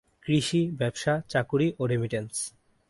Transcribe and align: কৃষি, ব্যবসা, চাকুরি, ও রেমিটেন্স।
কৃষি, 0.21 0.71
ব্যবসা, 0.71 1.13
চাকুরি, 1.29 1.67
ও 1.79 1.85
রেমিটেন্স। 1.85 2.33